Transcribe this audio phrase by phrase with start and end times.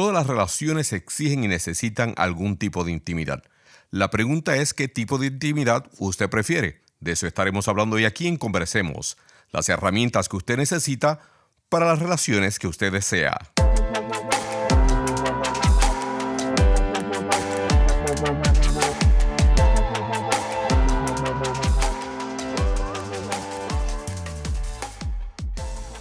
[0.00, 3.42] Todas las relaciones exigen y necesitan algún tipo de intimidad.
[3.90, 6.80] La pregunta es qué tipo de intimidad usted prefiere.
[7.00, 9.18] De eso estaremos hablando hoy aquí en Conversemos,
[9.50, 11.20] las herramientas que usted necesita
[11.68, 13.36] para las relaciones que usted desea.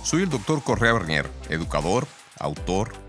[0.04, 2.08] Soy el doctor Correa Bernier, educador,
[2.40, 3.09] autor,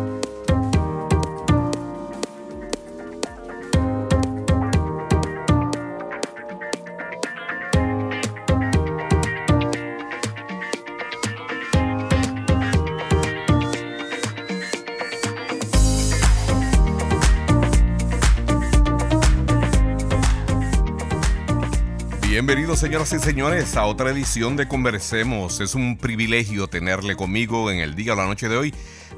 [22.81, 25.59] Señoras y señores a otra edición de Conversemos.
[25.59, 28.73] Es un privilegio tenerle conmigo en el día o la noche de hoy,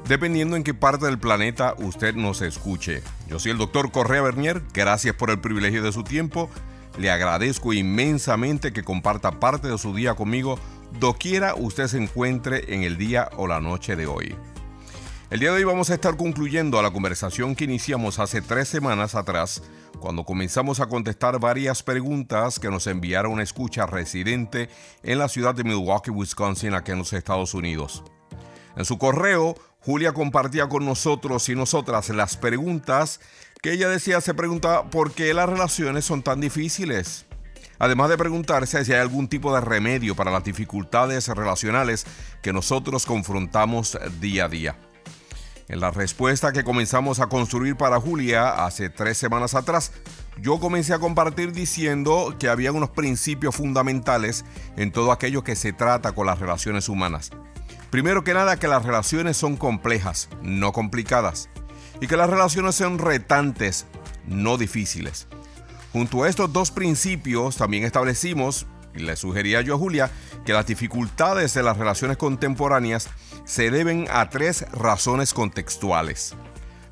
[0.06, 3.02] dependiendo en qué parte del planeta usted nos escuche.
[3.26, 6.50] Yo soy el doctor Correa Bernier, gracias por el privilegio de su tiempo.
[6.98, 10.58] Le agradezco inmensamente que comparta parte de su día conmigo,
[11.00, 14.36] doquiera usted se encuentre en el día o la noche de hoy.
[15.30, 18.68] El día de hoy vamos a estar concluyendo a la conversación que iniciamos hace tres
[18.68, 19.62] semanas atrás
[20.00, 24.68] cuando comenzamos a contestar varias preguntas que nos enviaron una escucha residente
[25.02, 28.02] en la ciudad de Milwaukee, Wisconsin, aquí en los Estados Unidos.
[28.76, 33.20] En su correo, Julia compartía con nosotros y nosotras las preguntas
[33.62, 37.26] que ella decía se pregunta por qué las relaciones son tan difíciles.
[37.78, 42.06] Además de preguntarse si hay algún tipo de remedio para las dificultades relacionales
[42.40, 44.76] que nosotros confrontamos día a día.
[45.66, 49.92] En la respuesta que comenzamos a construir para Julia hace tres semanas atrás,
[50.38, 54.44] yo comencé a compartir diciendo que había unos principios fundamentales
[54.76, 57.30] en todo aquello que se trata con las relaciones humanas.
[57.88, 61.48] Primero que nada, que las relaciones son complejas, no complicadas,
[61.98, 63.86] y que las relaciones son retantes,
[64.26, 65.28] no difíciles.
[65.94, 70.10] Junto a estos dos principios también establecimos, y le sugería yo a Julia,
[70.44, 73.08] que las dificultades de las relaciones contemporáneas
[73.44, 76.34] se deben a tres razones contextuales.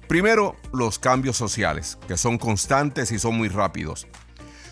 [0.09, 4.07] Primero, los cambios sociales, que son constantes y son muy rápidos.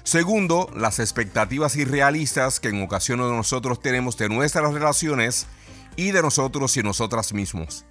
[0.03, 5.47] Segundo, las expectativas irrealistas que en ocasiones nosotros tenemos de nuestras relaciones
[5.97, 7.85] y de nosotros y nosotras mismos.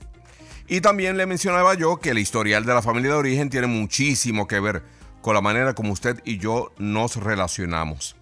[0.67, 4.47] Y también le mencionaba yo que el historial de la familia de origen tiene muchísimo
[4.47, 4.83] que ver
[5.21, 8.15] con la manera como usted y yo nos relacionamos.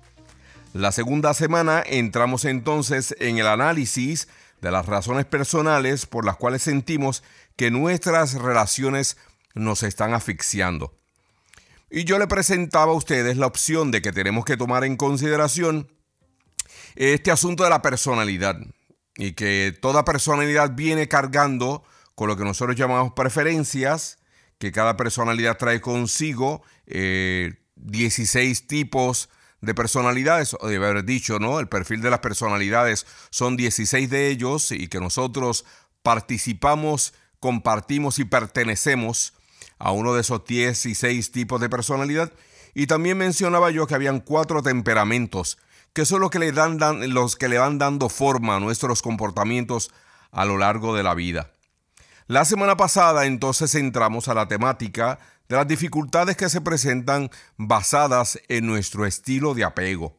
[0.74, 4.28] La segunda semana entramos entonces en el análisis
[4.62, 7.24] de las razones personales por las cuales sentimos
[7.56, 9.18] que nuestras relaciones
[9.54, 10.94] nos están asfixiando.
[11.90, 15.90] Y yo le presentaba a ustedes la opción de que tenemos que tomar en consideración
[16.96, 18.58] este asunto de la personalidad
[19.16, 21.84] y que toda personalidad viene cargando
[22.16, 24.18] con lo que nosotros llamamos preferencias,
[24.58, 29.30] que cada personalidad trae consigo 16 eh, tipos
[29.62, 31.60] de personalidades, o de haber dicho, ¿no?
[31.60, 35.66] El perfil de las personalidades son 16 de ellos y que nosotros
[36.04, 39.34] participamos, compartimos y pertenecemos
[39.80, 42.32] a uno de esos 16 tipos de personalidad.
[42.74, 45.58] Y también mencionaba yo que habían cuatro temperamentos,
[45.94, 46.78] que son los que le, dan,
[47.14, 49.92] los que le van dando forma a nuestros comportamientos
[50.32, 51.52] a lo largo de la vida.
[52.28, 55.18] La semana pasada entonces entramos a la temática
[55.50, 60.18] de las dificultades que se presentan basadas en nuestro estilo de apego.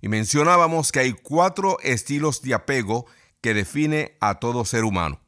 [0.00, 3.06] Y mencionábamos que hay cuatro estilos de apego
[3.40, 5.20] que define a todo ser humano.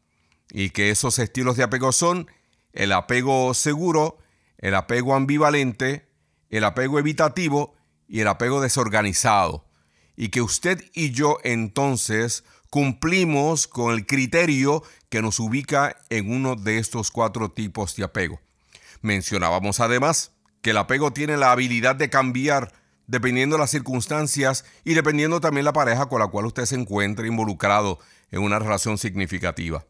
[0.50, 2.30] Y que esos estilos de apego son
[2.72, 4.18] el apego seguro,
[4.58, 6.08] el apego ambivalente,
[6.50, 7.74] el apego evitativo
[8.06, 9.66] y el apego desorganizado.
[10.16, 16.56] Y que usted y yo entonces cumplimos con el criterio que nos ubica en uno
[16.56, 18.40] de estos cuatro tipos de apego.
[19.02, 20.32] Mencionábamos además
[20.62, 22.72] que el apego tiene la habilidad de cambiar
[23.06, 27.26] dependiendo de las circunstancias y dependiendo también la pareja con la cual usted se encuentre
[27.26, 27.98] involucrado
[28.30, 29.84] en una relación significativa.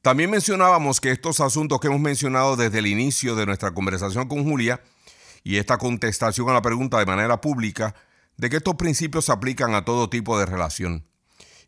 [0.00, 4.44] También mencionábamos que estos asuntos que hemos mencionado desde el inicio de nuestra conversación con
[4.44, 4.80] Julia
[5.42, 7.94] y esta contestación a la pregunta de manera pública,
[8.36, 11.06] de que estos principios se aplican a todo tipo de relación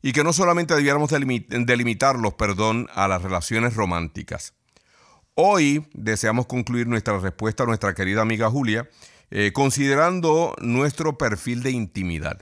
[0.02, 4.54] y que no solamente debiéramos delimitarlos, perdón, a las relaciones románticas.
[5.40, 8.90] Hoy deseamos concluir nuestra respuesta a nuestra querida amiga Julia
[9.30, 12.40] eh, considerando nuestro perfil de intimidad.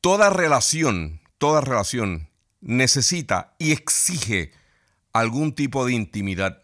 [0.00, 2.30] Toda relación, toda relación
[2.62, 4.52] necesita y exige
[5.12, 6.62] algún tipo de intimidad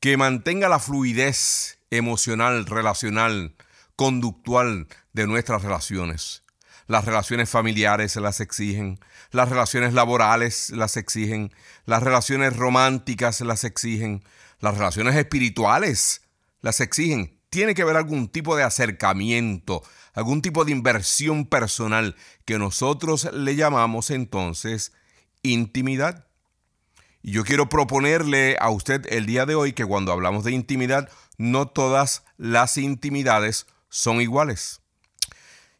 [0.00, 3.56] que mantenga la fluidez emocional, relacional,
[3.96, 6.44] conductual de nuestras relaciones.
[6.86, 8.98] Las relaciones familiares las exigen,
[9.32, 11.52] las relaciones laborales las exigen,
[11.84, 14.24] las relaciones románticas las exigen,
[14.60, 16.22] las relaciones espirituales
[16.60, 17.38] las exigen.
[17.50, 19.82] Tiene que haber algún tipo de acercamiento,
[20.14, 22.14] algún tipo de inversión personal
[22.44, 24.92] que nosotros le llamamos entonces
[25.42, 26.26] intimidad.
[27.22, 31.10] Y yo quiero proponerle a usted el día de hoy que cuando hablamos de intimidad,
[31.38, 34.80] no todas las intimidades son iguales.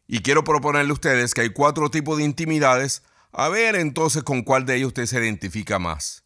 [0.07, 3.01] Y quiero proponerle a ustedes que hay cuatro tipos de intimidades.
[3.31, 6.20] A ver entonces con cuál de ellos usted se identifica más.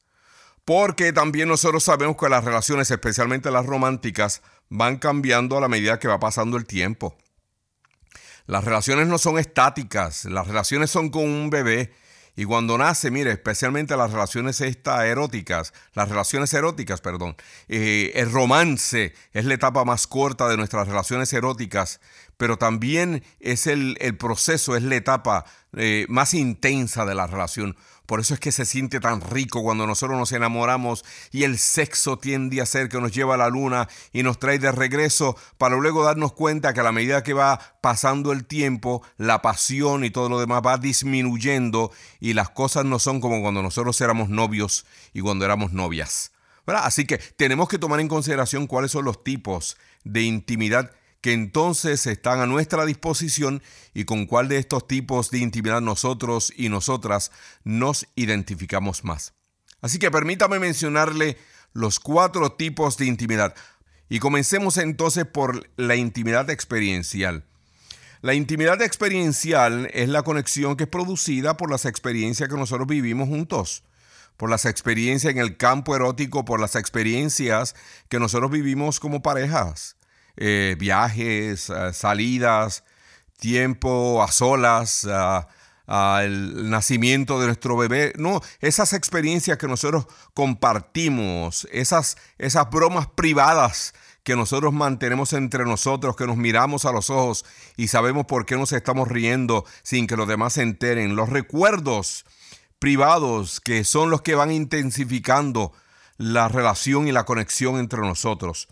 [0.65, 5.99] Porque también nosotros sabemos que las relaciones, especialmente las románticas, van cambiando a la medida
[5.99, 7.15] que va pasando el tiempo.
[8.47, 11.93] Las relaciones no son estáticas, las relaciones son con un bebé
[12.35, 17.37] y cuando nace, mire, especialmente las relaciones eróticas, las relaciones eróticas, perdón,
[17.69, 22.01] eh, el romance es la etapa más corta de nuestras relaciones eróticas,
[22.35, 25.45] pero también es el, proceso, es la etapa
[25.77, 27.77] eh, más intensa de la relación.
[28.05, 32.17] Por eso es que se siente tan rico cuando nosotros nos enamoramos y el sexo
[32.17, 35.75] tiende a ser que nos lleva a la luna y nos trae de regreso para
[35.75, 40.11] luego darnos cuenta que a la medida que va pasando el tiempo, la pasión y
[40.11, 44.85] todo lo demás va disminuyendo y las cosas no son como cuando nosotros éramos novios
[45.13, 46.31] y cuando éramos novias.
[46.65, 50.91] Así que tenemos que tomar en consideración cuáles son los tipos de intimidad
[51.25, 53.63] que entonces están a nuestra disposición
[53.95, 57.31] y con cuál de estos tipos de intimidad nosotros y nosotras
[57.63, 59.33] nos identificamos más.
[59.81, 61.39] Así que permítame mencionarle
[61.73, 63.55] los cuatro tipos de intimidad.
[64.07, 67.43] Y comencemos entonces por la intimidad experiencial.
[68.21, 73.29] La intimidad experiencial es la conexión que es producida por las experiencias que nosotros vivimos
[73.29, 73.83] juntos,
[74.37, 77.73] por las experiencias en el campo erótico, por las experiencias
[78.09, 79.95] que nosotros vivimos como parejas.
[80.37, 82.83] Eh, viajes, eh, salidas,
[83.37, 85.07] tiempo a solas,
[85.87, 88.13] el nacimiento de nuestro bebé.
[88.17, 93.93] No, esas experiencias que nosotros compartimos, esas, esas bromas privadas
[94.25, 97.45] que nosotros mantenemos entre nosotros, que nos miramos a los ojos
[97.77, 101.15] y sabemos por qué nos estamos riendo sin que los demás se enteren.
[101.15, 102.25] Los recuerdos
[102.79, 105.73] privados que son los que van intensificando
[106.17, 108.67] la relación y la conexión entre nosotros.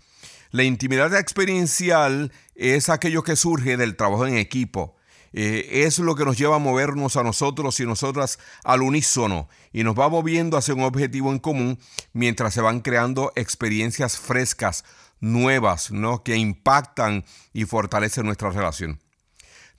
[0.53, 4.95] La intimidad experiencial es aquello que surge del trabajo en equipo.
[5.33, 9.83] Eh, es lo que nos lleva a movernos a nosotros y nosotras al unísono y
[9.83, 11.79] nos va moviendo hacia un objetivo en común
[12.13, 14.85] mientras se van creando experiencias frescas,
[15.19, 16.21] nuevas, ¿no?
[16.21, 18.99] que impactan y fortalecen nuestra relación.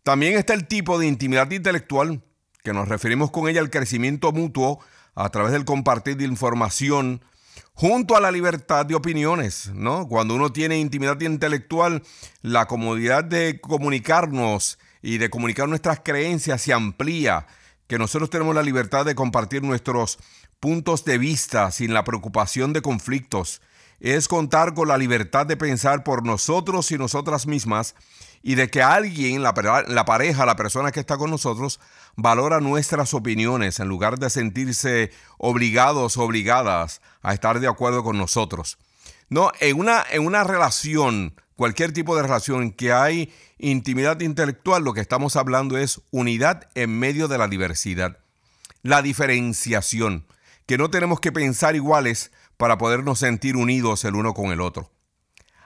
[0.03, 2.21] También está el tipo de intimidad intelectual,
[2.65, 4.81] que nos referimos con ella al crecimiento mutuo
[5.15, 7.23] a través del compartir de información,
[7.73, 10.09] junto a la libertad de opiniones, ¿no?
[10.09, 12.03] Cuando uno tiene intimidad intelectual,
[12.43, 17.47] la comodidad de comunicarnos y de comunicar nuestras creencias se amplía,
[17.87, 20.19] que nosotros tenemos la libertad de compartir nuestros
[20.61, 23.61] puntos de vista sin la preocupación de conflictos,
[24.01, 27.95] es contar con la libertad de pensar por nosotros y nosotras mismas
[28.47, 31.81] y de que alguien, la, pareja, la persona que está con nosotros,
[32.15, 38.19] valora nuestras opiniones en lugar de sentirse obligados o obligadas a estar de acuerdo con
[38.19, 38.77] nosotros.
[39.31, 44.93] No, en una, en una relación, cualquier tipo de relación que hay intimidad intelectual, lo
[44.93, 48.19] que estamos hablando es unidad en medio de la diversidad.
[48.83, 50.27] La diferenciación,
[50.67, 54.91] que no tenemos que pensar iguales para podernos sentir unidos el uno con el otro.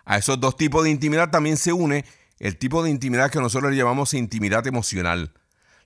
[0.04, 2.04] A esos dos tipos de intimidad también se une
[2.38, 5.32] el tipo de intimidad que nosotros llamamos intimidad emocional,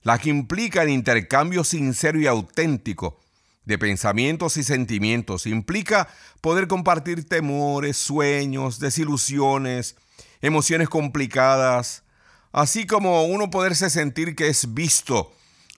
[0.02, 3.20] la que implica el intercambio sincero y auténtico
[3.64, 6.08] de pensamientos y sentimientos, implica
[6.40, 9.96] poder compartir temores, sueños, desilusiones,
[10.40, 12.02] emociones complicadas,
[12.50, 15.32] así como uno poderse sentir que es visto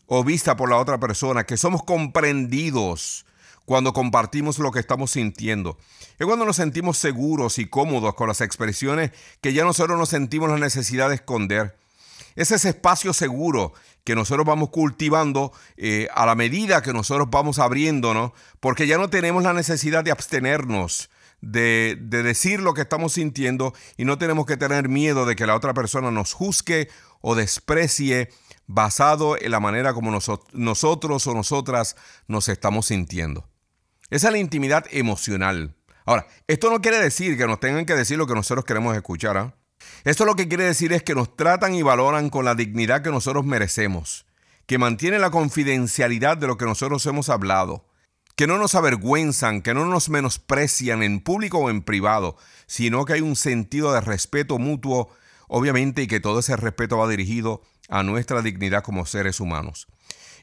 [0.07, 3.27] o vista por la otra persona, que somos comprendidos
[3.65, 5.79] cuando compartimos lo que estamos sintiendo.
[6.19, 10.51] Es cuando nos sentimos seguros y cómodos con las expresiones que ya nosotros nos sentimos
[10.51, 11.77] la necesidad de esconder.
[12.37, 13.73] Es ese espacio seguro
[14.05, 19.09] que nosotros vamos cultivando eh, a la medida que nosotros vamos abriéndonos, porque ya no
[19.09, 24.47] tenemos la necesidad de abstenernos, de, de, decir lo que estamos sintiendo y no tenemos
[24.47, 26.89] que tener miedo de que la otra persona nos juzgue
[27.21, 28.31] o desprecie
[28.67, 31.97] basado en la manera como nosotros o nosotras
[32.29, 33.47] nos estamos sintiendo.
[34.11, 35.75] Esa es la intimidad emocional.
[36.05, 39.37] Ahora, esto no quiere decir que nos tengan que decir lo que nosotros queremos escuchar.
[39.39, 39.55] ¿ah?
[40.05, 43.11] Esto lo que quiere decir es que nos tratan y valoran con la dignidad que
[43.11, 44.27] nosotros merecemos,
[44.67, 47.87] que mantienen la confidencialidad de lo que nosotros hemos hablado,
[48.37, 53.15] que no nos avergüenzan, que no nos menosprecian en público o en privado, sino que
[53.15, 55.09] hay un sentido de respeto mutuo,
[55.49, 59.87] obviamente, y que todo ese respeto va dirigido a nuestra dignidad como seres humanos.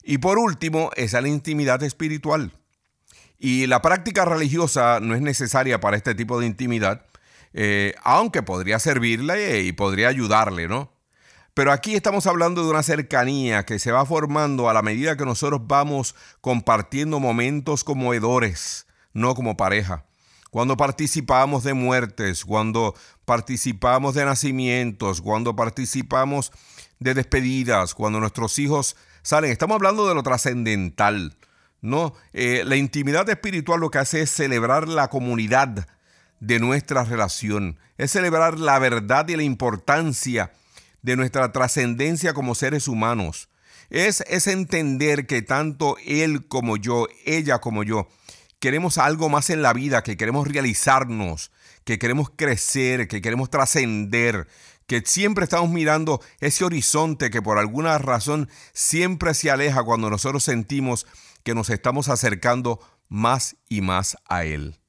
[0.04, 2.54] Y por último, es la intimidad espiritual.
[3.44, 7.08] Y la práctica religiosa no es necesaria para este tipo de intimidad,
[7.54, 10.94] eh, aunque podría servirle y podría ayudarle, ¿no?
[11.56, 15.26] Pero aquí estamos hablando de una cercanía que se va formando a la medida que
[15.26, 20.06] nosotros vamos compartiendo momentos conmovedores, no como pareja.
[20.52, 22.94] Cuando participamos de muertes, cuando
[23.26, 26.52] participamos de nacimientos, cuando participamos
[27.00, 29.50] de despedidas, cuando nuestros hijos salen.
[29.50, 31.36] Estamos hablando de lo trascendental.
[31.82, 32.14] ¿No?
[32.34, 35.88] Eh, la intimidad espiritual lo que hace es celebrar la comunidad
[36.40, 40.52] de nuestra relación, es celebrar la verdad y la importancia
[41.02, 43.50] de nuestra trascendencia como seres humanos.
[43.90, 48.08] Es, es entender que tanto él como yo, ella como yo,
[48.60, 51.52] queremos algo más en la vida, que queremos realizarnos,
[51.84, 54.48] que queremos crecer, que queremos trascender,
[54.88, 60.44] que siempre estamos mirando ese horizonte que por alguna razón siempre se aleja cuando nosotros
[60.44, 61.08] sentimos
[61.44, 62.80] que nos estamos acercando
[63.10, 64.80] más y más a Él.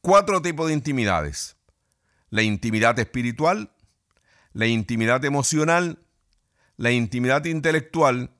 [0.00, 1.56] Cuatro tipos de intimidades.
[2.30, 3.70] La intimidad espiritual,
[4.52, 5.98] la intimidad emocional,
[6.76, 8.30] la intimidad intelectual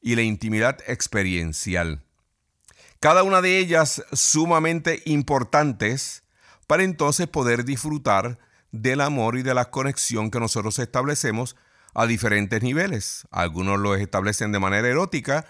[0.00, 2.02] y la intimidad experiencial.
[3.00, 6.24] Cada una de ellas sumamente importantes
[6.66, 8.38] para entonces poder disfrutar
[8.72, 11.56] del amor y de la conexión que nosotros establecemos
[11.94, 13.26] a diferentes niveles.
[13.30, 15.46] Algunos lo establecen de manera erótica,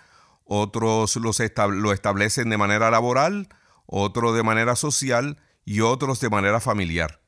[0.48, 1.40] otros los
[1.70, 3.48] lo establecen de manera laboral,
[3.86, 7.20] otros de manera social y otros de manera familiar.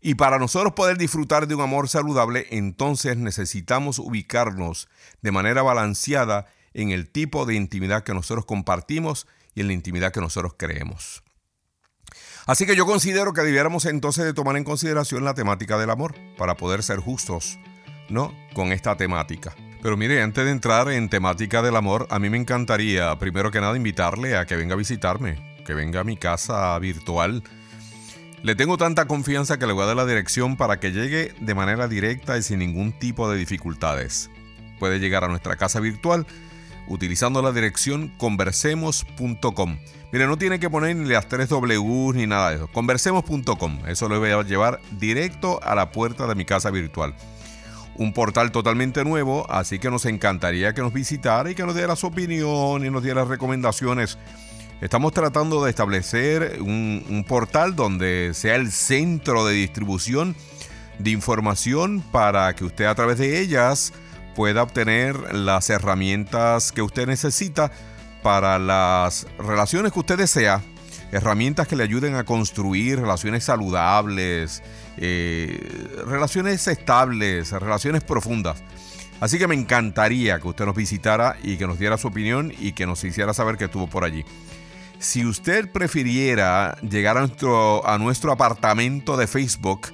[0.00, 4.88] Y para nosotros poder disfrutar de un amor saludable, entonces necesitamos ubicarnos
[5.22, 10.12] de manera balanceada en el tipo de intimidad que nosotros compartimos y en la intimidad
[10.12, 11.24] que nosotros creemos.
[12.46, 16.14] Así que yo considero que debiéramos entonces de tomar en consideración la temática del amor
[16.38, 17.58] para poder ser justos,
[18.08, 18.32] ¿no?
[18.54, 19.56] Con esta temática.
[19.82, 23.60] Pero mire, antes de entrar en temática del amor, a mí me encantaría, primero que
[23.60, 27.42] nada, invitarle a que venga a visitarme, que venga a mi casa virtual.
[28.42, 31.54] Le tengo tanta confianza que le voy a dar la dirección para que llegue de
[31.54, 34.30] manera directa y sin ningún tipo de dificultades.
[34.78, 36.26] Puede llegar a nuestra casa virtual
[36.88, 39.78] utilizando la dirección conversemos.com.
[40.12, 42.68] Mire, no tiene que poner ni las tres W ni nada de eso.
[42.68, 43.80] Conversemos.com.
[43.86, 47.14] Eso lo voy a llevar directo a la puerta de mi casa virtual.
[47.98, 51.96] Un portal totalmente nuevo, así que nos encantaría que nos visitara y que nos diera
[51.96, 54.18] su opinión y nos diera recomendaciones.
[54.80, 60.36] Estamos tratando de establecer un, un portal donde sea el centro de distribución
[60.98, 63.92] de información para que usted a través de ellas
[64.34, 67.72] pueda obtener las herramientas que usted necesita
[68.22, 70.60] para las relaciones que usted desea,
[71.12, 74.62] herramientas que le ayuden a construir relaciones saludables,
[74.96, 78.62] eh, relaciones estables, relaciones profundas.
[79.20, 82.72] Así que me encantaría que usted nos visitara y que nos diera su opinión y
[82.72, 84.24] que nos hiciera saber que estuvo por allí.
[84.98, 89.88] Si usted prefiriera llegar a nuestro, a nuestro apartamento de Facebook,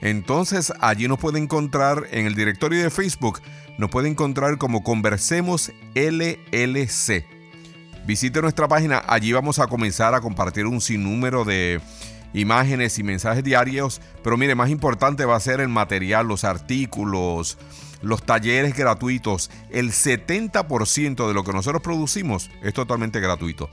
[0.00, 3.40] entonces allí nos puede encontrar en el directorio de Facebook
[3.78, 7.24] nos puede encontrar como Conversemos LLC.
[8.04, 11.80] Visite nuestra página, allí vamos a comenzar a compartir un sinnúmero de
[12.32, 17.58] imágenes y mensajes diarios, pero mire, más importante va a ser el material, los artículos,
[18.02, 19.50] los talleres gratuitos.
[19.70, 23.68] El 70% de lo que nosotros producimos es totalmente gratuito.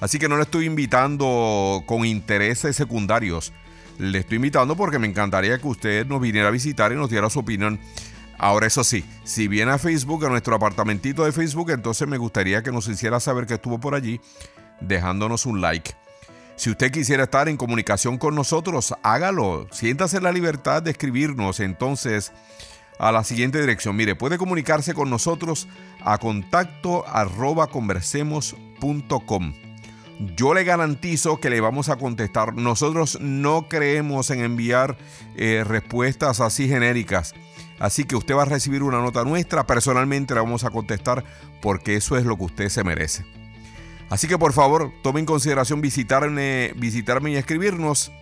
[0.00, 3.52] Así que no le estoy invitando con intereses secundarios.
[3.98, 7.30] Le estoy invitando porque me encantaría que usted nos viniera a visitar y nos diera
[7.30, 7.80] su opinión
[8.38, 12.62] Ahora eso sí, si viene a Facebook, a nuestro apartamentito de Facebook, entonces me gustaría
[12.62, 14.20] que nos hiciera saber que estuvo por allí,
[14.80, 15.94] dejándonos un like.
[16.56, 19.68] Si usted quisiera estar en comunicación con nosotros, hágalo.
[19.70, 22.32] Siéntase la libertad de escribirnos entonces
[22.98, 23.94] a la siguiente dirección.
[23.94, 25.68] Mire, puede comunicarse con nosotros
[26.02, 29.54] a contacto arroba conversemos.com.
[30.34, 32.54] Yo le garantizo que le vamos a contestar.
[32.54, 34.96] Nosotros no creemos en enviar
[35.36, 37.34] eh, respuestas así genéricas
[37.78, 41.24] Así que usted va a recibir una nota nuestra, personalmente la vamos a contestar
[41.60, 43.24] porque eso es lo que usted se merece.
[44.08, 48.12] Así que por favor, tome en consideración visitarme, visitarme y escribirnos.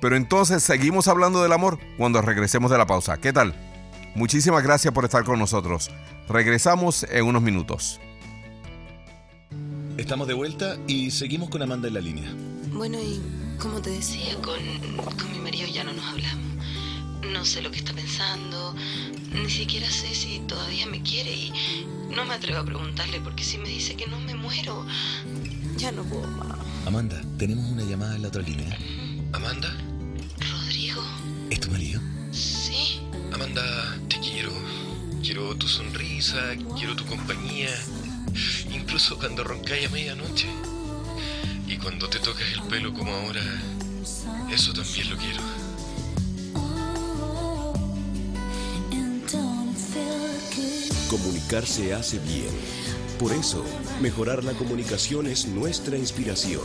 [0.00, 3.16] Pero entonces seguimos hablando del amor cuando regresemos de la pausa.
[3.18, 3.54] ¿Qué tal?
[4.14, 5.90] Muchísimas gracias por estar con nosotros.
[6.28, 8.00] Regresamos en unos minutos.
[9.96, 12.30] Estamos de vuelta y seguimos con Amanda en la línea.
[12.72, 13.22] Bueno, y
[13.58, 14.58] como te decía, con,
[15.16, 16.44] con mi marido ya no nos hablamos.
[17.32, 18.74] No sé lo que está pensando,
[19.32, 21.52] ni siquiera sé si todavía me quiere y
[22.14, 24.86] no me atrevo a preguntarle porque si me dice que no me muero,
[25.76, 26.58] ya no puedo más.
[26.86, 28.76] Amanda, tenemos una llamada en la otra línea.
[29.32, 29.74] Amanda,
[30.50, 31.02] Rodrigo,
[31.50, 32.00] ¿Es tu marido?
[32.30, 33.00] sí,
[33.32, 33.62] Amanda,
[34.08, 34.50] te quiero.
[35.22, 36.38] Quiero tu sonrisa,
[36.76, 37.70] quiero tu compañía.
[38.72, 40.46] Incluso cuando roncáis a medianoche.
[41.66, 43.42] Y cuando te tocas el pelo como ahora,
[44.52, 45.40] eso también lo quiero.
[51.14, 52.50] Comunicarse hace bien.
[53.20, 53.64] Por eso,
[54.02, 56.64] mejorar la comunicación es nuestra inspiración.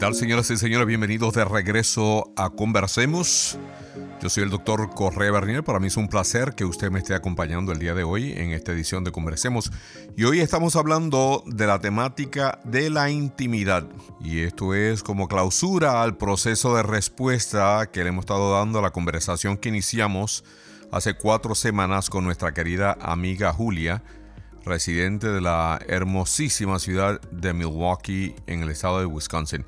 [0.00, 0.86] Tal, señoras y señores?
[0.86, 3.58] Bienvenidos de regreso a Conversemos.
[4.22, 5.62] Yo soy el doctor Correa Bernier.
[5.62, 8.52] Para mí es un placer que usted me esté acompañando el día de hoy en
[8.52, 9.70] esta edición de Conversemos.
[10.16, 13.86] Y hoy estamos hablando de la temática de la intimidad.
[14.22, 18.82] Y esto es como clausura al proceso de respuesta que le hemos estado dando a
[18.82, 20.44] la conversación que iniciamos
[20.90, 24.02] hace cuatro semanas con nuestra querida amiga Julia
[24.64, 29.64] residente de la hermosísima ciudad de Milwaukee en el estado de Wisconsin.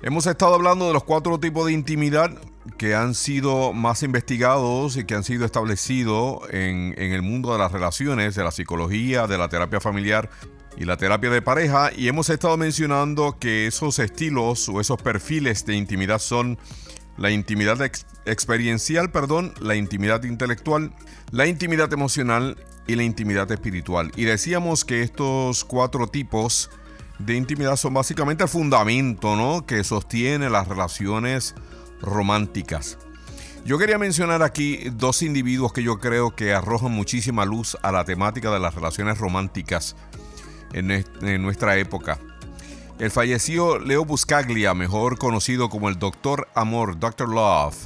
[0.00, 2.30] Hemos estado hablando de los cuatro tipos de intimidad
[2.76, 7.58] que han sido más investigados y que han sido establecidos en, en, el mundo de
[7.58, 10.30] las relaciones, de la psicología, de la terapia familiar
[10.76, 11.90] y la terapia de pareja.
[11.96, 16.58] Y hemos estado mencionando que esos estilos o esos perfiles de intimidad son
[17.16, 20.92] la intimidad ex experiencial, perdón, la intimidad intelectual,
[21.32, 22.56] la intimidad emocional
[22.88, 24.10] y la intimidad espiritual.
[24.16, 26.70] Y decíamos que estos cuatro tipos
[27.20, 29.64] de intimidad son básicamente el fundamento ¿no?
[29.66, 31.54] que sostiene las relaciones
[32.00, 32.98] románticas.
[33.64, 38.04] Yo quería mencionar aquí dos individuos que yo creo que arrojan muchísima luz a la
[38.04, 39.94] temática de las relaciones románticas
[40.72, 41.04] en,
[41.42, 42.18] nuestra época.
[42.98, 47.28] El fallecido Leo Buscaglia, mejor conocido como el Doctor Amor, Dr.
[47.28, 47.76] Love.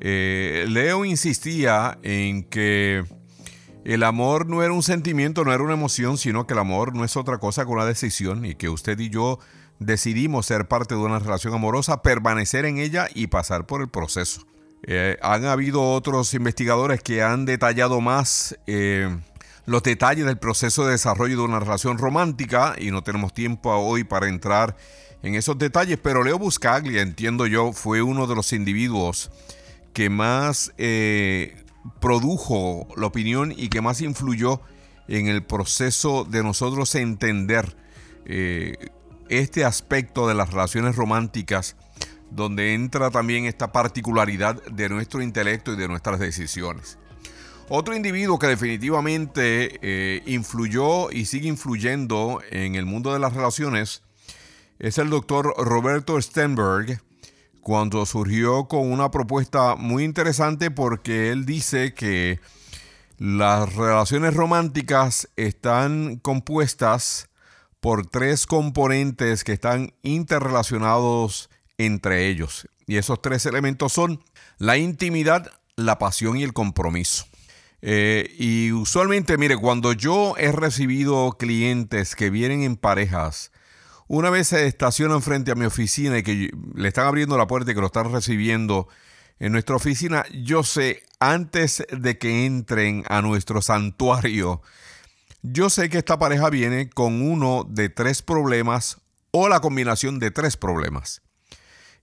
[0.00, 3.04] Eh, Leo insistía en que
[3.84, 7.04] el amor no era un sentimiento, no era una emoción, sino que el amor no
[7.04, 9.38] es otra cosa que una decisión y que usted y yo
[9.78, 14.46] decidimos ser parte de una relación amorosa, permanecer en ella y pasar por el proceso.
[14.84, 19.16] Eh, han habido otros investigadores que han detallado más eh,
[19.64, 24.04] los detalles del proceso de desarrollo de una relación romántica y no tenemos tiempo hoy
[24.04, 24.76] para entrar
[25.22, 29.30] en esos detalles, pero Leo Buscaglia, entiendo yo, fue uno de los individuos
[29.92, 31.62] que más eh,
[32.00, 34.60] produjo la opinión y que más influyó
[35.08, 37.76] en el proceso de nosotros entender
[38.24, 38.76] eh,
[39.28, 41.76] este aspecto de las relaciones románticas,
[42.30, 46.98] donde entra también esta particularidad de nuestro intelecto y de nuestras decisiones.
[47.68, 54.02] Otro individuo que definitivamente eh, influyó y sigue influyendo en el mundo de las relaciones
[54.78, 57.00] es el doctor Roberto Stenberg,
[57.62, 62.40] cuando surgió con una propuesta muy interesante porque él dice que
[63.18, 67.28] las relaciones románticas están compuestas
[67.78, 72.68] por tres componentes que están interrelacionados entre ellos.
[72.86, 74.22] Y esos tres elementos son
[74.58, 77.26] la intimidad, la pasión y el compromiso.
[77.80, 83.52] Eh, y usualmente, mire, cuando yo he recibido clientes que vienen en parejas,
[84.08, 87.70] una vez se estacionan frente a mi oficina y que le están abriendo la puerta
[87.70, 88.88] y que lo están recibiendo
[89.38, 94.62] en nuestra oficina, yo sé, antes de que entren a nuestro santuario,
[95.42, 98.98] yo sé que esta pareja viene con uno de tres problemas
[99.32, 101.22] o la combinación de tres problemas.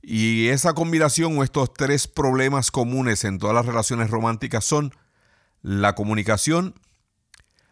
[0.01, 4.93] Y esa combinación o estos tres problemas comunes en todas las relaciones románticas son
[5.61, 6.75] la comunicación,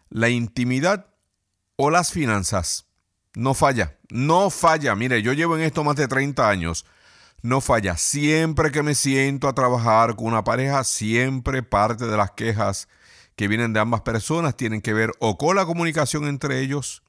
[0.08, 1.06] la intimidad
[1.76, 2.87] o las finanzas.
[3.38, 4.96] No falla, no falla.
[4.96, 6.84] Mire, yo llevo en esto más de 30 años.
[7.40, 7.96] No falla.
[7.96, 12.88] Siempre que me siento a trabajar con una pareja, siempre parte de las quejas
[13.36, 17.04] que vienen de ambas personas tienen que ver o con la comunicación entre ellos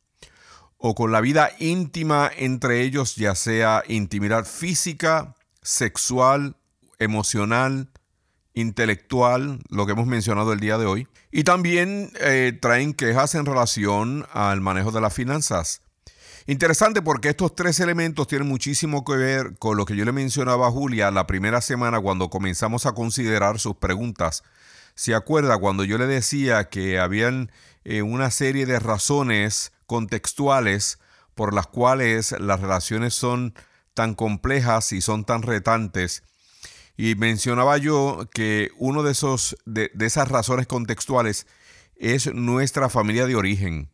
[0.77, 6.57] o con la vida íntima entre ellos, ya sea intimidad física, sexual,
[6.99, 7.89] emocional,
[8.53, 11.07] intelectual, lo que hemos mencionado el día de hoy.
[11.31, 15.81] Y también eh, traen quejas en relación al manejo de las finanzas.
[16.47, 20.67] Interesante porque estos tres elementos tienen muchísimo que ver con lo que yo le mencionaba
[20.67, 24.43] a Julia la primera semana cuando comenzamos a considerar sus preguntas.
[24.95, 27.51] ¿Se acuerda cuando yo le decía que habían
[27.83, 30.99] eh, una serie de razones contextuales
[31.35, 33.53] por las cuales las relaciones son
[33.93, 36.23] tan complejas y son tan retantes
[37.01, 41.47] y mencionaba yo que uno de esos de, esas razones contextuales
[41.95, 43.89] es nuestra familia de origen.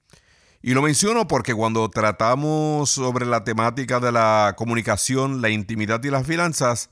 [0.68, 6.10] Y lo menciono porque cuando tratamos sobre la temática de la comunicación, la intimidad y
[6.10, 6.90] las finanzas,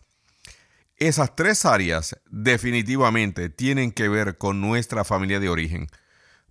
[0.97, 5.87] esas tres áreas definitivamente tienen que ver con nuestra familia de origen,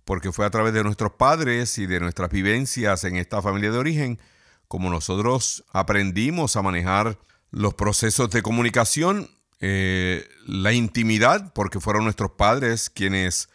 [0.03, 3.77] porque fue a través de nuestros padres y de nuestras vivencias en esta familia de
[3.77, 4.19] origen
[4.67, 7.17] como nosotros aprendimos a manejar
[7.51, 9.29] los procesos de comunicación
[9.61, 13.47] eh, la intimidad, porque fueron nuestros padres quienes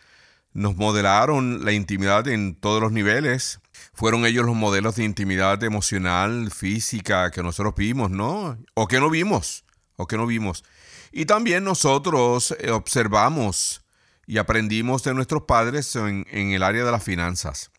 [0.58, 3.60] nos modelaron la intimidad en todos los niveles.
[3.94, 8.58] Fueron ellos los modelos de intimidad emocional, física que nosotros vimos, ¿no?
[8.74, 10.64] O que no vimos, o que no vimos.
[11.12, 13.82] Y también nosotros eh, observamos
[14.26, 17.70] y aprendimos de nuestros padres en, en el área de las finanzas.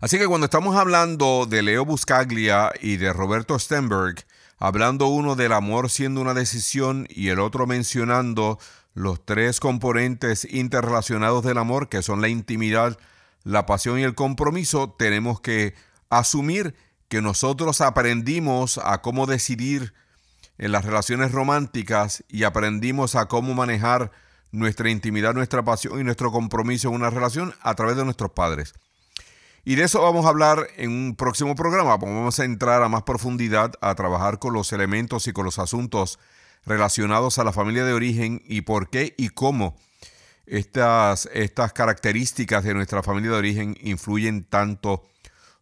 [0.00, 4.24] Así que cuando estamos hablando de Leo Buscaglia y de Roberto Stenberg,
[4.58, 8.60] hablando uno del amor siendo una decisión y el otro mencionando
[8.96, 12.98] los tres componentes interrelacionados del amor, que son la intimidad,
[13.44, 15.74] la pasión y el compromiso, tenemos que
[16.08, 16.74] asumir
[17.08, 19.92] que nosotros aprendimos a cómo decidir
[20.56, 24.12] en las relaciones románticas y aprendimos a cómo manejar
[24.50, 28.72] nuestra intimidad, nuestra pasión y nuestro compromiso en una relación a través de nuestros padres.
[29.62, 31.98] Y de eso vamos a hablar en un próximo programa.
[31.98, 36.18] Vamos a entrar a más profundidad a trabajar con los elementos y con los asuntos
[36.66, 39.76] relacionados a la familia de origen y por qué y cómo
[40.46, 45.04] estas, estas características de nuestra familia de origen influyen tanto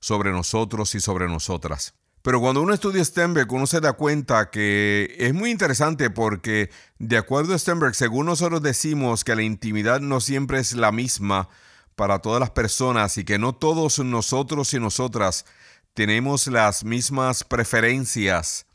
[0.01, 1.95] sobre nosotros y sobre nosotras.
[2.23, 7.19] Pero cuando uno estudia Stenberg, uno se da cuenta que es muy interesante porque, de
[7.19, 11.51] acuerdo a Stenberg, según nosotros decimos que la intimidad no siempre es la misma
[11.97, 15.45] para todas las personas y que no todos nosotros y nosotras
[15.93, 18.67] tenemos las mismas preferencias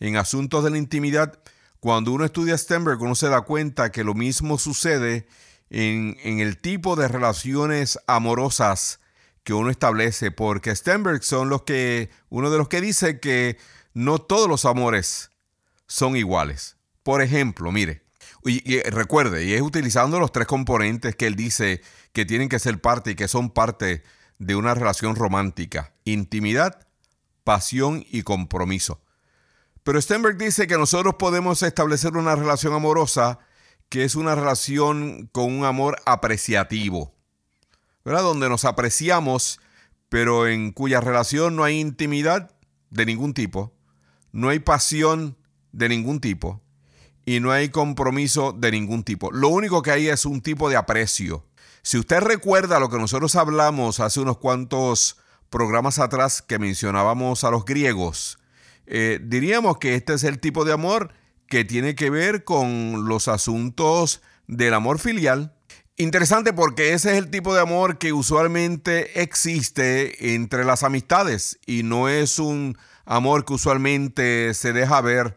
[0.00, 1.38] en asuntos de la intimidad,
[1.86, 5.28] cuando uno estudia Stenberg uno se da cuenta que lo mismo sucede
[5.70, 8.98] en, el tipo de relaciones amorosas
[9.44, 13.56] que uno establece, porque Stenberg son los que, uno de los que dice que
[13.94, 15.30] no todos los amores
[15.86, 16.76] son iguales.
[17.04, 18.02] Por ejemplo, mire,
[18.44, 22.80] y, recuerde, y es utilizando los tres componentes que él dice que tienen que ser
[22.80, 24.02] parte y que son parte
[24.40, 25.94] de una relación romántica.
[26.04, 26.84] Intimidad,
[27.44, 29.00] pasión y compromiso.
[29.86, 33.38] Pero Stenberg dice que nosotros podemos establecer una relación amorosa
[33.88, 37.14] que es una relación con un amor apreciativo,
[38.04, 38.22] ¿verdad?
[38.22, 39.60] Donde nos apreciamos,
[40.08, 42.50] pero en cuya relación no hay intimidad
[42.90, 43.74] de ningún tipo,
[44.32, 45.36] no hay pasión
[45.70, 46.60] de ningún tipo,
[47.24, 49.30] y no hay compromiso de ningún tipo.
[49.30, 51.46] Lo único que hay es un tipo de aprecio.
[51.82, 55.16] Si usted recuerda lo que nosotros hablamos hace unos cuantos
[55.48, 58.40] programas atrás que mencionábamos a los griegos,
[58.86, 61.12] eh, diríamos que este es el tipo de amor
[61.48, 65.54] que tiene que ver con los asuntos del amor filial.
[65.96, 71.82] Interesante porque ese es el tipo de amor que usualmente existe entre las amistades y
[71.82, 75.36] no es un amor que usualmente se deja ver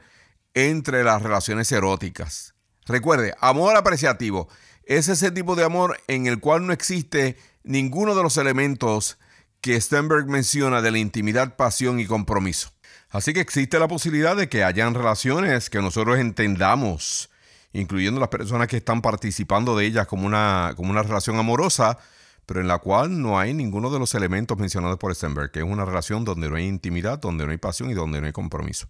[0.54, 2.56] entre las relaciones eróticas.
[2.86, 4.50] Recuerde, amor apreciativo
[4.90, 9.20] es ese tipo de amor en el cual no existe ninguno de los elementos
[9.62, 12.72] que Stenberg menciona de la intimidad, pasión y compromiso.
[13.10, 17.30] Así que existe la posibilidad de que hayan relaciones que nosotros entendamos
[17.74, 21.98] incluyendo las personas que están participando de ellas como una, como una relación amorosa,
[22.46, 25.66] pero en la cual no hay ninguno de los elementos mencionados por Stenberg, que es
[25.66, 28.90] una relación donde no hay intimidad, donde no hay pasión y donde no hay compromiso.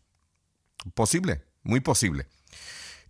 [0.94, 2.28] Posible, muy posible.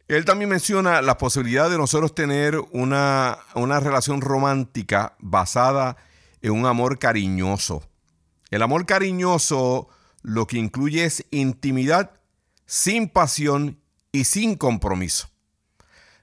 [0.08, 6.08] Él también menciona la posibilidad de nosotros tener una, una relación romántica basada en
[6.44, 7.84] un amor cariñoso.
[8.52, 9.90] El amor cariñoso
[10.22, 12.12] lo que incluye es intimidad
[12.66, 13.80] sin pasión
[14.12, 15.30] y sin compromiso.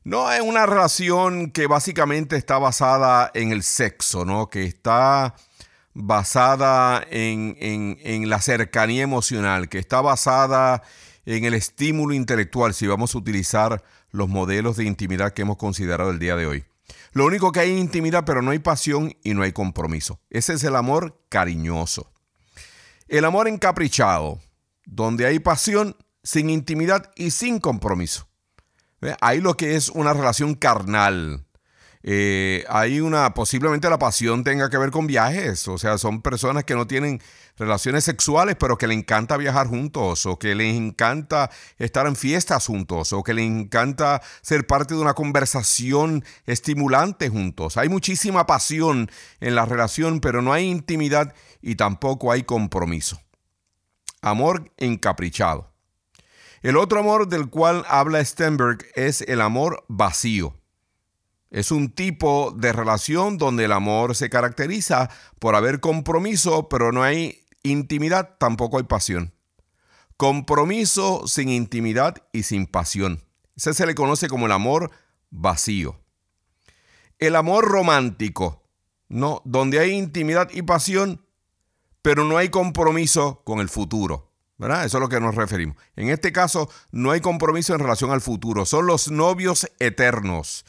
[0.05, 4.49] No es una relación que básicamente está basada en el sexo, ¿no?
[4.49, 5.35] Que está
[5.95, 10.83] basada en, en, la cercanía emocional, que está basada
[11.25, 16.11] en el estímulo intelectual, si vamos a utilizar los modelos de intimidad que hemos considerado
[16.11, 16.65] el día de hoy.
[17.17, 20.21] Lo único que hay es intimidad, pero no hay pasión y no hay compromiso.
[20.29, 22.13] Ese es el amor cariñoso.
[23.09, 24.39] El amor encaprichado,
[24.85, 28.29] donde hay pasión sin intimidad y sin compromiso.
[29.23, 31.46] Hay lo que es una relación carnal.
[32.03, 36.65] Eh, hay una, posiblemente la pasión tenga que ver con viajes, o sea, son personas
[36.65, 37.21] que no tienen
[37.57, 42.67] relaciones sexuales, pero que le encanta viajar juntos, o que les encanta estar en fiestas
[42.67, 47.77] juntos, o que les encanta ser parte de una conversación estimulante juntos.
[47.77, 53.21] Hay muchísima pasión en la relación, pero no hay intimidad y tampoco hay compromiso.
[54.23, 55.73] Amor encaprichado.
[56.63, 60.55] El otro amor del cual habla Stenberg es el amor vacío.
[61.57, 67.03] Es un tipo de relación donde el amor se caracteriza por haber compromiso, pero no
[67.03, 69.33] hay intimidad, tampoco hay pasión.
[70.19, 73.25] Compromiso sin intimidad y sin pasión.
[73.57, 74.91] Ese se le conoce como el amor
[75.31, 75.99] vacío.
[77.19, 78.63] El amor romántico,
[79.09, 81.25] no, donde hay intimidad y pasión,
[82.03, 84.31] pero no hay compromiso con el futuro.
[84.59, 84.85] ¿verdad?
[84.85, 85.77] Eso es a lo que nos referimos.
[85.97, 88.67] En este caso, no hay compromiso en relación al futuro.
[88.67, 90.67] Son los novios eternos.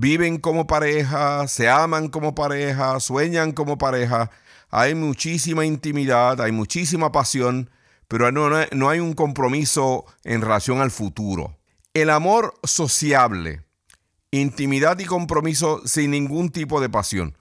[0.00, 4.30] Viven como pareja, se aman como pareja, sueñan como pareja.
[4.70, 7.68] Hay muchísima intimidad, hay muchísima pasión,
[8.06, 11.58] pero no, no hay un compromiso en relación al futuro.
[11.94, 13.64] El amor sociable,
[14.30, 17.36] intimidad y compromiso sin ningún tipo de pasión.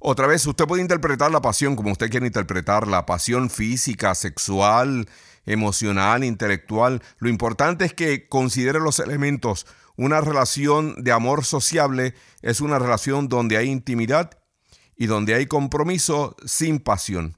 [0.00, 5.06] Otra vez, usted puede interpretar la pasión como usted quiere interpretar, la pasión física, sexual,
[5.46, 7.02] emocional, intelectual.
[7.18, 9.64] Lo importante es que considere los elementos.
[10.00, 14.30] Una relación de amor sociable es una relación donde hay intimidad
[14.96, 17.36] y donde hay compromiso sin pasión.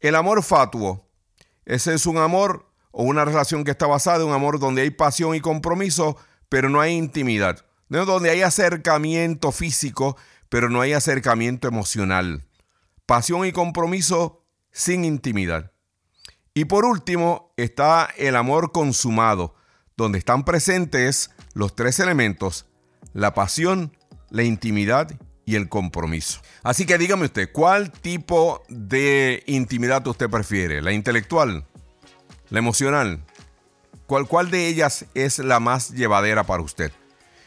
[0.00, 1.10] El amor fatuo,
[1.66, 4.92] ese es un amor o una relación que está basada en un amor donde hay
[4.92, 6.16] pasión y compromiso,
[6.48, 7.62] pero no hay intimidad.
[7.90, 10.16] Donde hay acercamiento físico,
[10.48, 12.46] pero no hay acercamiento emocional.
[13.04, 15.70] Pasión y compromiso sin intimidad.
[16.54, 19.54] Y por último está el amor consumado,
[19.98, 22.66] donde están presentes los tres elementos,
[23.12, 23.96] la pasión,
[24.30, 25.10] la intimidad
[25.44, 26.40] y el compromiso.
[26.62, 30.80] Así que dígame usted, ¿cuál tipo de intimidad usted prefiere?
[30.82, 31.66] ¿La intelectual?
[32.50, 33.24] ¿La emocional?
[34.06, 36.92] ¿Cuál, cuál de ellas es la más llevadera para usted?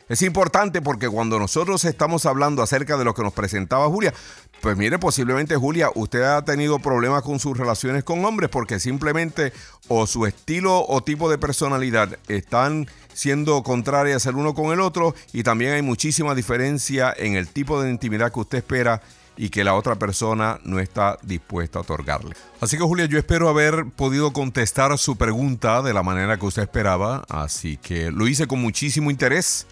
[0.08, 4.14] Es importante porque cuando nosotros estamos hablando acerca de lo que nos presentaba Julia,
[4.62, 9.52] pues mire, posiblemente Julia, usted ha tenido problemas con sus relaciones con hombres porque simplemente
[9.88, 15.16] o su estilo o tipo de personalidad están siendo contrarias el uno con el otro
[15.32, 19.02] y también hay muchísima diferencia en el tipo de intimidad que usted espera
[19.38, 22.36] y que la otra persona no está dispuesta a otorgarle.
[22.62, 26.64] Así que Julia, yo espero haber podido contestar su pregunta de la manera que usted
[26.64, 29.66] esperaba, así que lo hice con muchísimo interés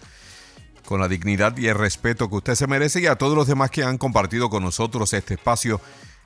[0.84, 3.70] con la dignidad y el respeto que usted se merece y a todos los demás
[3.70, 5.80] que han compartido con nosotros este espacio.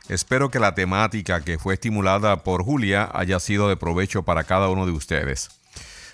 [0.09, 4.69] Espero que la temática que fue estimulada por Julia haya sido de provecho para cada
[4.69, 5.58] uno de ustedes.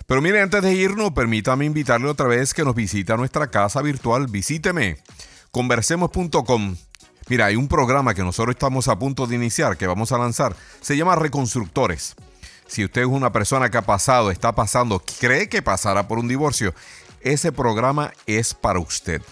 [0.07, 3.81] Pero mire, antes de irnos, permítame invitarle otra vez que nos visite a nuestra casa
[3.81, 4.27] virtual.
[4.27, 4.97] Visíteme,
[5.51, 6.75] conversemos.com.
[7.27, 10.55] Mira, hay un programa que nosotros estamos a punto de iniciar, que vamos a lanzar.
[10.81, 12.15] Se llama Reconstructores.
[12.67, 16.27] Si usted es una persona que ha pasado, está pasando, cree que pasará por un
[16.27, 16.75] divorcio,
[17.21, 19.23] ese programa es para usted.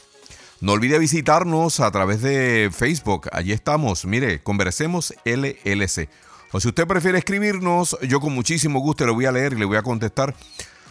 [0.60, 3.30] No olvide visitarnos a través de Facebook.
[3.32, 4.06] Allí estamos.
[4.06, 6.10] Mire, conversemos LLC.
[6.54, 9.66] O si usted prefiere escribirnos, yo con muchísimo gusto le voy a leer y le
[9.66, 10.36] voy a contestar.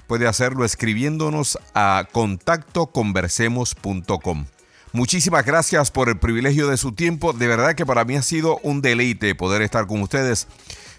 [0.08, 4.46] Puede hacerlo escribiéndonos a contactoconversemos.com.
[4.92, 7.32] Muchísimas gracias por el privilegio de su tiempo.
[7.32, 10.48] De verdad que para mí ha sido un deleite poder estar con ustedes.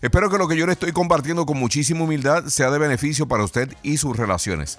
[0.02, 3.44] Espero que lo que yo le estoy compartiendo con muchísima humildad sea de beneficio para
[3.44, 4.78] usted y sus relaciones.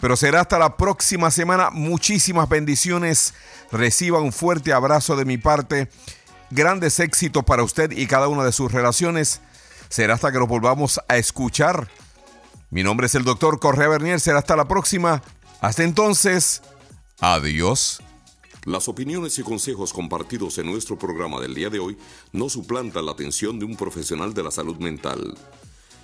[0.00, 1.70] Pero será hasta la próxima semana.
[1.70, 3.32] Muchísimas bendiciones.
[3.70, 5.88] Reciba un fuerte abrazo de mi parte.
[6.50, 9.40] Grandes éxitos para usted y cada una de sus relaciones.
[9.88, 11.88] Será hasta que nos volvamos a escuchar.
[12.70, 14.20] Mi nombre es el doctor Correa Bernier.
[14.20, 15.22] Será hasta la próxima.
[15.60, 16.62] Hasta entonces,
[17.20, 18.00] adiós.
[18.64, 21.96] Las opiniones y consejos compartidos en nuestro programa del día de hoy
[22.32, 25.36] no suplantan la atención de un profesional de la salud mental.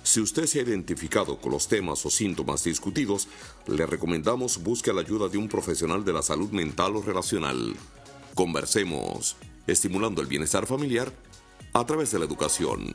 [0.03, 3.27] Si usted se ha identificado con los temas o síntomas discutidos,
[3.67, 7.75] le recomendamos busque la ayuda de un profesional de la salud mental o relacional.
[8.33, 9.35] Conversemos,
[9.67, 11.11] estimulando el bienestar familiar
[11.73, 12.93] a través de la educación.